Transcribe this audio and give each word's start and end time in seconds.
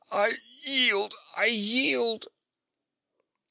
"I 0.11 0.33
yield! 0.65 1.13
I 1.35 1.45
yield!" 1.45 2.25